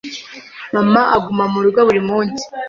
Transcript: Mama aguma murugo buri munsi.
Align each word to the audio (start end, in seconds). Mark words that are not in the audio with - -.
Mama 0.73 1.01
aguma 1.15 1.43
murugo 1.53 1.79
buri 1.87 2.01
munsi. 2.09 2.43